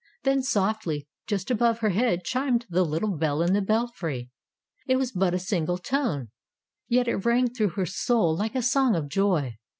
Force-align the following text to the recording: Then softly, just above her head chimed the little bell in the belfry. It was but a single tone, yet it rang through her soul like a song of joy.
Then 0.23 0.41
softly, 0.41 1.07
just 1.27 1.51
above 1.51 1.81
her 1.81 1.91
head 1.91 2.23
chimed 2.23 2.65
the 2.67 2.81
little 2.83 3.15
bell 3.15 3.43
in 3.43 3.53
the 3.53 3.61
belfry. 3.61 4.31
It 4.87 4.95
was 4.95 5.11
but 5.11 5.35
a 5.35 5.37
single 5.37 5.77
tone, 5.77 6.29
yet 6.87 7.07
it 7.07 7.17
rang 7.17 7.53
through 7.53 7.73
her 7.77 7.85
soul 7.85 8.35
like 8.35 8.55
a 8.55 8.63
song 8.63 8.95
of 8.95 9.07
joy. 9.09 9.59